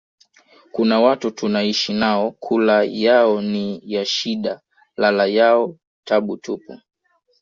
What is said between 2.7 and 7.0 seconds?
yao ni ya shida lala yao tabu tupu